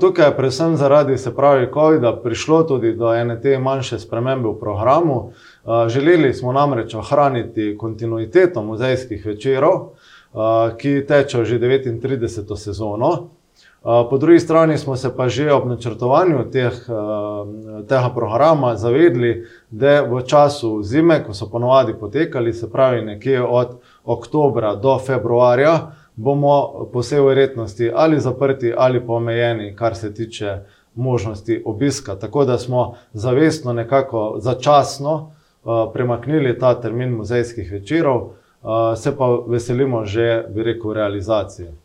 tukaj 0.00 0.26
je 0.26 0.36
predvsem 0.36 0.76
zaradi 0.76 1.18
se 1.18 1.36
pravi 1.36 1.68
COVID-a 1.74 2.16
prišlo 2.22 2.62
tudi 2.62 2.92
do 2.96 3.14
ene 3.14 3.40
te 3.40 3.58
manjše 3.58 3.98
spremembe 3.98 4.48
v 4.48 4.58
programu. 4.60 5.32
Želeli 5.88 6.34
smo 6.34 6.52
namreč 6.52 6.94
ohraniti 6.94 7.76
kontinuiteto 7.78 8.62
muzejskih 8.62 9.26
večerov, 9.26 9.80
ki 10.78 11.06
tečejo 11.08 11.44
že 11.44 11.58
39. 11.58 12.56
sezono. 12.56 13.30
Po 13.84 14.18
drugi 14.18 14.40
strani 14.40 14.78
smo 14.78 14.96
se 14.96 15.16
pa 15.16 15.28
že 15.28 15.52
ob 15.52 15.66
načrtovanju 15.68 16.50
teh, 16.50 16.72
tega 17.88 18.10
programa 18.14 18.76
zavedli, 18.76 19.44
da 19.70 20.00
v 20.08 20.22
času 20.24 20.82
zime, 20.82 21.18
ko 21.24 21.34
so 21.34 21.50
ponovadi 21.52 21.92
potekali, 22.00 22.52
se 22.52 22.70
pravi 22.72 23.02
nekje 23.04 23.42
od 23.42 23.76
oktobra 24.04 24.74
do 24.74 24.98
februarja, 24.98 25.92
bomo 26.16 26.88
po 26.92 27.04
vsej 27.04 27.20
verjetnosti 27.20 27.90
ali 27.94 28.20
zaprti 28.20 28.72
ali 28.76 29.06
pa 29.06 29.12
omejeni, 29.12 29.76
kar 29.76 29.94
se 29.94 30.14
tiče 30.14 30.58
možnosti 30.94 31.62
obiska. 31.66 32.14
Tako 32.14 32.44
da 32.44 32.58
smo 32.58 32.94
zavestno, 33.12 33.72
nekako 33.72 34.36
začasno 34.38 35.32
premaknili 35.92 36.58
ta 36.58 36.80
termin 36.80 37.16
muzejskih 37.16 37.72
večerov, 37.72 38.30
se 38.96 39.16
pa 39.16 39.38
veselimo 39.46 40.04
že, 40.04 40.44
bi 40.48 40.62
rekel, 40.62 40.92
realizacije. 40.92 41.83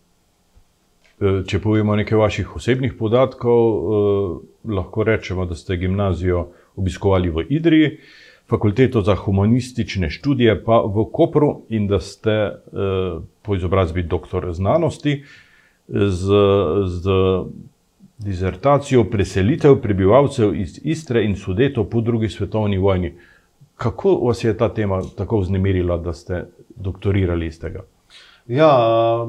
E, 1.20 1.44
če 1.48 1.60
povemo 1.60 1.96
nekaj 1.96 2.18
vaših 2.18 2.56
osebnih 2.56 2.94
podatkov, 3.00 3.60
eh, 3.60 4.72
lahko 4.72 5.04
rečemo, 5.04 5.46
da 5.46 5.56
ste 5.56 5.78
gimnazijo 5.78 6.48
obiskovali 6.76 7.30
v 7.30 7.46
Idriji. 7.50 7.86
Eh, 7.86 8.28
fakulteto 8.50 9.02
za 9.02 9.16
humanistične 9.16 10.10
študije 10.10 10.64
pa 10.64 10.82
v 10.82 11.06
Kopru 11.14 11.62
in 11.70 11.88
da 11.88 12.00
ste 12.00 12.32
eh, 12.32 12.54
po 13.42 13.56
izobrazbi 13.56 14.04
doktor 14.04 14.54
znanosti 14.54 15.24
z, 15.88 16.26
z 16.86 17.12
dizertacijo 18.18 19.04
preselitev 19.10 19.80
prebivalcev 19.82 20.54
iz 20.56 20.80
Istre 20.84 21.24
in 21.26 21.36
Sudeto 21.36 21.84
po 21.84 22.02
drugi 22.02 22.30
svetovni 22.30 22.78
vojni. 22.78 23.14
Kako 23.76 24.16
vas 24.16 24.44
je 24.44 24.58
ta 24.58 24.70
tema 24.74 25.02
tako 25.18 25.40
vznemirila, 25.40 25.98
da 25.98 26.14
ste 26.14 26.46
doktorirali 26.76 27.48
iz 27.48 27.60
tega? 27.60 27.84
Ja, 28.48 28.72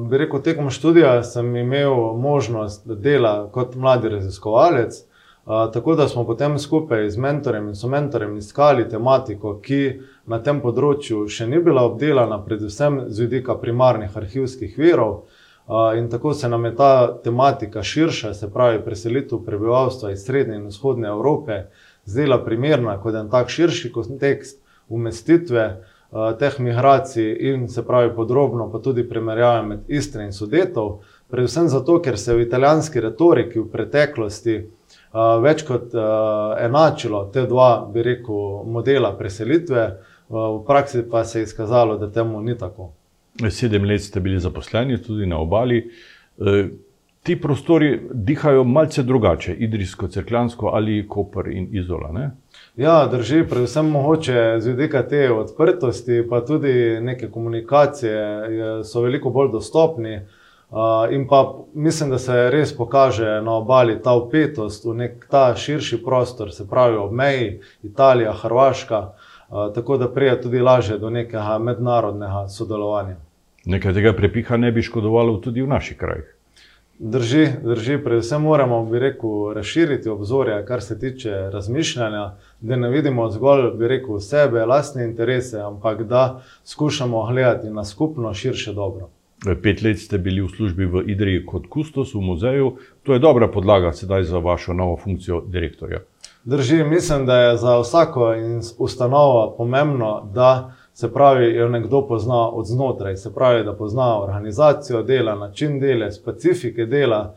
bi 0.09 0.17
rekel, 0.17 0.41
tekom 0.41 0.69
študija 0.69 1.23
sem 1.23 1.55
imel 1.55 1.93
možnost 2.17 2.87
dela 2.87 3.49
kot 3.53 3.75
mladi 3.75 4.09
raziskovalec 4.09 5.03
tako 5.45 5.95
da 5.95 6.07
smo 6.07 6.25
potem 6.25 6.59
skupaj 6.59 7.09
z 7.09 7.17
mentorjem 7.17 7.67
in 7.67 7.75
somentorjem 7.75 8.37
iskali 8.37 8.89
tematiko, 8.89 9.59
ki 9.61 10.01
na 10.25 10.39
tem 10.39 10.61
področju 10.61 11.27
še 11.27 11.47
ni 11.47 11.59
bila 11.59 11.83
obdelana, 11.89 12.37
predvsem 12.45 13.05
z 13.09 13.25
vidika 13.25 13.55
primarnih 13.57 14.17
arhivskih 14.17 14.77
virov. 14.77 15.23
In 15.97 16.09
tako 16.09 16.33
se 16.33 16.49
nam 16.49 16.65
je 16.65 16.75
ta 16.75 17.17
tematika 17.23 17.83
širša, 17.83 18.33
se 18.33 18.49
pravi 18.53 18.81
preselitev 18.85 19.43
prebivalstva 19.45 20.11
iz 20.11 20.25
Srednje 20.25 20.57
in 20.59 20.67
Vzhodne 20.67 21.07
Evrope, 21.07 21.65
zdela 22.05 22.41
primerna 22.43 22.97
kot 23.01 23.15
en 23.15 23.29
tak 23.29 23.49
širši 23.49 23.91
kontekst 23.91 24.59
umestitve 24.89 25.65
teh 26.11 26.59
migracij 26.59 27.37
in 27.51 27.67
se 27.71 27.85
pravi 27.87 28.11
podrobno, 28.15 28.67
pa 28.71 28.79
tudi 28.79 29.07
primerjave 29.07 29.61
med 29.67 29.79
Istre 29.87 30.25
in 30.27 30.33
Sudetov, 30.35 30.99
predvsem 31.31 31.69
zato, 31.71 31.99
ker 32.03 32.17
se 32.19 32.35
v 32.35 32.43
italijanski 32.43 32.99
retoriki 32.99 33.59
v 33.59 33.67
preteklosti 33.71 34.57
uh, 34.59 35.37
več 35.43 35.63
kot 35.67 35.93
uh, 35.95 36.57
enačilo 36.59 37.23
te 37.33 37.45
dva, 37.47 37.85
bi 37.93 38.03
rekel, 38.03 38.65
modela 38.67 39.13
preselitve, 39.15 39.85
uh, 39.87 40.41
v 40.57 40.65
praksi 40.67 41.05
pa 41.11 41.23
se 41.23 41.39
je 41.39 41.47
izkazalo, 41.47 41.95
da 41.97 42.11
temu 42.11 42.41
ni 42.41 42.57
tako. 42.57 42.91
Sedem 43.49 43.87
let 43.87 44.03
ste 44.03 44.19
bili 44.19 44.39
zaposleni 44.39 44.99
tudi 45.01 45.25
na 45.25 45.39
obali. 45.39 45.77
E, 45.79 46.69
ti 47.23 47.37
prostori 47.41 47.99
dihajo 48.13 48.63
malce 48.63 49.03
drugače, 49.03 49.53
idrijsko, 49.53 50.07
crkljansko 50.07 50.67
ali 50.67 51.05
kopr 51.07 51.47
in 51.47 51.69
izola. 51.71 52.11
Ne? 52.11 52.31
Ja, 52.75 53.07
drži, 53.11 53.43
predvsem 53.49 53.85
mogoče 53.85 54.55
z 54.59 54.67
vidika 54.67 55.03
te 55.07 55.31
odprtosti, 55.31 56.23
pa 56.29 56.45
tudi 56.45 56.99
neke 57.01 57.27
komunikacije 57.31 58.83
so 58.83 59.01
veliko 59.01 59.29
bolj 59.29 59.51
dostopni. 59.51 60.21
Uh, 60.71 60.77
in 61.13 61.27
pa 61.27 61.53
mislim, 61.73 62.09
da 62.09 62.17
se 62.17 62.49
res 62.49 62.77
pokaže 62.77 63.41
na 63.43 63.57
obali 63.57 63.97
ta 64.01 64.13
upetost 64.15 64.85
v 64.85 64.93
nek 64.93 65.25
ta 65.29 65.55
širši 65.55 65.99
prostor, 66.03 66.53
se 66.53 66.67
pravi 66.69 66.95
ob 66.97 67.11
meji 67.11 67.59
Italija, 67.83 68.31
Hrvaška, 68.33 68.99
uh, 68.99 69.73
tako 69.75 69.97
da 69.97 70.07
prija 70.07 70.41
tudi 70.41 70.61
lažje 70.61 70.97
do 70.97 71.09
nekega 71.09 71.57
mednarodnega 71.59 72.47
sodelovanja. 72.47 73.15
Nekaj 73.65 73.93
tega 73.93 74.13
prepiha 74.13 74.57
ne 74.57 74.71
bi 74.71 74.81
škodovalo 74.81 75.37
tudi 75.43 75.61
v 75.61 75.67
naših 75.67 75.97
krajih. 75.97 76.35
Drži, 77.03 77.47
drži, 77.63 77.97
predvsem 78.03 78.41
moramo, 78.41 78.85
bi 78.85 78.99
rekel, 78.99 79.53
razširiti 79.53 80.09
obzorje, 80.09 80.65
kar 80.65 80.81
se 80.81 80.99
tiče 80.99 81.31
razmišljanja, 81.31 82.31
da 82.59 82.75
ne 82.75 82.89
vidimo 82.89 83.29
zgolj, 83.31 83.71
bi 83.77 83.87
rekel, 83.87 84.19
sebe, 84.19 84.65
lastne 84.65 85.05
interese, 85.05 85.59
ampak 85.59 86.03
da 86.03 86.41
skušamo 86.63 87.25
gledati 87.31 87.69
na 87.69 87.85
skupno, 87.85 88.33
širše 88.33 88.73
dobro. 88.73 89.09
Pet 89.63 89.81
let 89.81 89.99
ste 89.99 90.17
bili 90.17 90.41
v 90.41 90.49
službi 90.49 90.85
v 90.85 91.03
Idriji 91.09 91.45
kot 91.45 91.65
kustos 91.67 92.13
v 92.13 92.21
muzeju. 92.21 92.75
To 93.03 93.13
je 93.13 93.19
dobra 93.19 93.47
podlaga 93.47 93.93
sedaj 93.93 94.23
za 94.23 94.37
vašo 94.37 94.73
novo 94.73 94.97
funkcijo 95.03 95.41
direktorja. 95.47 96.03
Drži, 96.43 96.83
mislim, 96.83 97.25
da 97.25 97.37
je 97.37 97.57
za 97.57 97.79
vsako 97.79 98.35
ustanovo 98.77 99.55
pomembno, 99.57 100.29
da 100.33 100.73
se 100.93 101.13
pravi, 101.13 101.55
jo 101.55 101.69
nekdo 101.69 102.07
pozna 102.07 102.49
od 102.49 102.65
znotraj. 102.65 103.17
Se 103.17 103.33
pravi, 103.33 103.63
da 103.63 103.73
pozna 103.73 104.23
organizacijo 104.23 105.03
dela, 105.03 105.35
način 105.35 105.79
dela, 105.79 106.11
specifike 106.11 106.85
dela, 106.85 107.35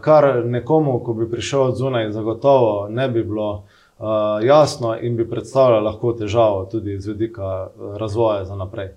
kar 0.00 0.44
nekomu, 0.44 1.00
ko 1.04 1.14
bi 1.14 1.30
prišel 1.30 1.62
od 1.62 1.76
zunaj, 1.76 2.12
zagotovo 2.12 2.88
ne 2.88 3.08
bi 3.08 3.24
bilo 3.24 3.64
jasno 4.42 4.96
in 5.00 5.16
bi 5.16 5.30
predstavljalo 5.30 5.84
lahko 5.84 6.12
težavo 6.12 6.64
tudi 6.64 7.00
z 7.00 7.08
vidika 7.08 7.68
razvoja 7.96 8.44
za 8.44 8.56
naprej. 8.56 8.88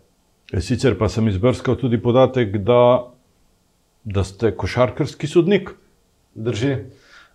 Sicer 0.60 0.98
pa 0.98 1.10
sem 1.10 1.28
izbrskal 1.28 1.76
tudi 1.76 2.02
podatek, 2.02 2.58
da, 2.58 3.12
da 4.04 4.24
ste 4.24 4.56
košarkarski 4.56 5.28
sodnik. 5.28 5.70
Drži. 6.36 6.76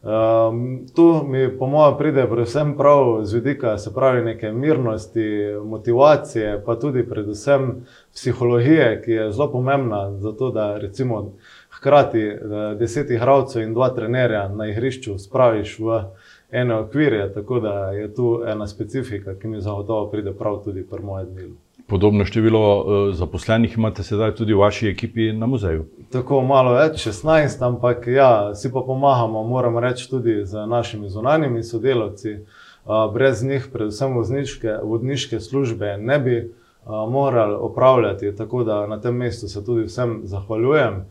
Um, 0.04 0.86
tu 0.94 1.26
mi, 1.28 1.58
po 1.58 1.66
mojem, 1.66 1.94
pride 1.98 2.26
predvsem 2.30 2.76
prav 2.76 3.24
z 3.24 3.34
vidika, 3.34 3.78
se 3.78 3.94
pravi, 3.94 4.24
neke 4.24 4.52
mirnosti, 4.52 5.54
motivacije, 5.64 6.62
pa 6.66 6.76
tudi 6.76 7.08
predvsem 7.08 7.86
psihologije, 8.12 9.02
ki 9.04 9.10
je 9.10 9.32
zelo 9.32 9.52
pomembna 9.52 10.18
za 10.18 10.32
to, 10.32 10.50
da 10.50 10.78
recimo 10.78 11.32
hkrati 11.70 12.32
deset 12.78 13.10
igralcev 13.10 13.62
in 13.62 13.74
dva 13.74 13.88
trenerja 13.90 14.48
na 14.48 14.66
igrišču 14.66 15.18
spraviš 15.18 15.78
v 15.78 16.02
ene 16.50 16.74
okvirje. 16.74 17.32
Tako 17.34 17.60
da 17.60 17.90
je 17.90 18.14
tu 18.14 18.42
ena 18.46 18.66
specifika, 18.66 19.34
ki 19.34 19.48
mi 19.48 19.60
zagotovo 19.60 20.10
pride 20.10 20.32
prav 20.32 20.64
tudi 20.64 20.84
pri 20.90 21.02
mojem 21.02 21.34
delu. 21.34 21.63
Podobno 21.94 22.24
število 22.24 22.80
uh, 22.80 23.14
zaposlenih 23.14 23.76
imate 23.78 24.02
sedaj 24.02 24.32
tudi 24.34 24.54
v 24.54 24.58
vaši 24.58 24.88
ekipi 24.88 25.32
na 25.32 25.46
muzeju. 25.46 25.84
Tako 26.10 26.40
malo 26.42 26.72
več, 26.74 27.04
16, 27.06 27.62
ampak 27.62 28.08
ja, 28.10 28.54
si 28.58 28.72
pa 28.72 28.82
pomagamo, 28.82 29.44
moramo 29.46 29.80
reči, 29.80 30.08
tudi 30.10 30.40
z 30.42 30.66
našimi 30.66 31.08
zunanjimi 31.08 31.62
sodelavci. 31.62 32.32
Uh, 32.32 33.04
brez 33.14 33.44
njih, 33.46 33.68
predvsem 33.72 34.16
vozniške, 34.18 34.74
vodniške 34.82 35.40
službe, 35.40 35.94
ne 36.00 36.18
bi 36.18 36.36
uh, 36.40 37.06
morali 37.10 37.54
opravljati. 37.54 38.34
Tako 38.36 38.64
da 38.64 38.86
na 38.90 38.98
tem 39.00 39.14
mestu 39.14 39.48
se 39.48 39.64
tudi 39.64 39.86
vsem 39.86 40.20
zahvaljujem. 40.24 41.04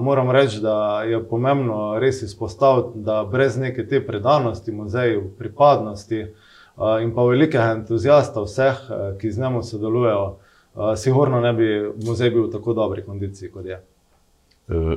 Moram 0.00 0.30
reči, 0.30 0.62
da 0.62 1.02
je 1.02 1.20
pomembno 1.28 1.98
res 2.00 2.22
izpostaviti, 2.22 3.04
da 3.04 3.24
brez 3.32 3.58
neke 3.58 3.84
te 3.86 4.00
predanosti 4.06 4.72
muzeju, 4.72 5.28
pripadnosti, 5.38 6.22
Eh, 6.22 6.45
in 7.02 7.12
pa 7.14 7.24
velikih 7.24 7.60
entuzijastov, 7.60 8.44
vseh, 8.44 8.80
eh, 8.90 9.18
ki 9.20 9.30
z 9.30 9.40
njim 9.40 9.62
sodelujejo, 9.62 10.36
sigurno 10.96 11.40
ne 11.40 11.52
bi 11.52 11.68
muzej 12.04 12.30
bil 12.30 12.42
v 12.46 12.52
tako 12.52 12.74
dobri 12.76 13.02
kondiciji, 13.02 13.50
kot 13.50 13.64
je. 13.64 13.78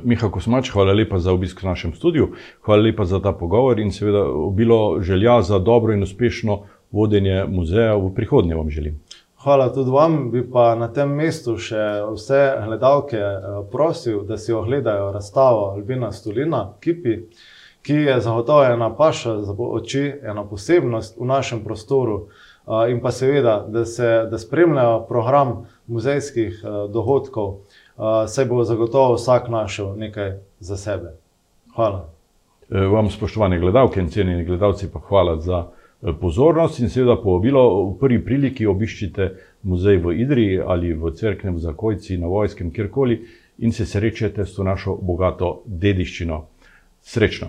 Miha 0.03 0.27
Kosmač, 0.29 0.71
hvala 0.73 0.91
lepa 0.93 1.19
za 1.19 1.31
obisk 1.31 1.61
v 1.61 1.69
našem 1.69 1.93
studiu, 1.93 2.33
hvala 2.65 2.83
lepa 2.83 3.05
za 3.05 3.19
ta 3.23 3.31
pogovor 3.31 3.79
in 3.79 3.91
seveda 3.91 4.25
bilo 4.51 4.99
želja 5.01 5.41
za 5.41 5.59
dobro 5.59 5.93
in 5.93 6.03
uspešno 6.03 6.59
vodenje 6.91 7.45
muzeja 7.47 7.95
v 7.95 8.09
prihodnje 8.15 8.55
vam 8.55 8.69
želim. 8.69 8.99
Hvala 9.43 9.73
tudi 9.73 9.91
vam, 9.91 10.31
bi 10.31 10.41
pa 10.51 10.75
na 10.75 10.89
tem 10.91 11.13
mestu 11.15 11.55
še 11.57 11.83
vse 12.11 12.41
gledalke 12.65 13.21
prosil, 13.71 14.25
da 14.27 14.37
si 14.37 14.53
ogledajo 14.53 15.11
razstavo 15.11 15.69
Albina 15.77 16.11
Stolina, 16.11 16.73
Kipi 16.79 17.21
ki 17.81 17.93
je 17.93 18.19
zagotovo 18.21 18.63
ena 18.63 18.89
paša 18.95 19.41
za 19.41 19.55
oči, 19.57 20.13
ena 20.23 20.43
posebnost 20.43 21.17
v 21.19 21.25
našem 21.25 21.63
prostoru. 21.63 22.27
in 22.89 22.99
pa 23.01 23.11
seveda, 23.11 23.65
da, 23.67 23.85
se, 23.85 24.27
da 24.31 24.37
spremljajo 24.37 25.05
program 25.07 25.65
muzejskih 25.87 26.61
dogodkov, 26.93 27.55
se 28.27 28.45
bo 28.45 28.63
zagotovo 28.63 29.15
vsak 29.15 29.49
našel 29.49 29.97
nekaj 29.97 30.37
za 30.59 30.77
sebe. 30.77 31.17
Hvala. 31.75 32.09
E, 32.69 32.79
vam, 32.85 33.09
spoštovane 33.09 33.59
gledalke 33.59 33.99
in 33.99 34.09
cenjeni 34.09 34.45
gledalci, 34.45 34.91
pa 34.93 34.99
hvala 34.99 35.39
za 35.41 35.63
e, 36.01 36.13
pozornost 36.21 36.79
in 36.79 36.89
seveda 36.89 37.15
povabilo 37.21 37.63
v 37.85 37.95
prvi 37.99 38.19
priliki 38.25 38.67
obiščite 38.67 39.29
muzej 39.63 39.97
v 39.97 40.13
Idriji 40.21 40.59
ali 40.65 40.93
v 40.93 41.11
Cerknem 41.15 41.59
zakojci 41.59 42.17
na 42.17 42.27
vojskem, 42.27 42.71
kjerkoli 42.71 43.23
in 43.57 43.71
se 43.71 43.85
srečete 43.85 44.45
s 44.45 44.53
to 44.55 44.63
našo 44.63 44.95
bogato 45.01 45.61
dediščino. 45.65 46.43
Srečno! 47.01 47.47